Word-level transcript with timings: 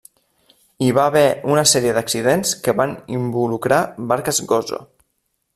Hi 0.85 0.87
va 0.97 1.03
haver 1.09 1.23
una 1.55 1.65
sèrie 1.73 1.93
d'accidents 1.99 2.55
que 2.65 2.77
van 2.81 2.97
involucrar 3.21 3.81
barques 4.15 4.45
Gozo. 4.55 4.85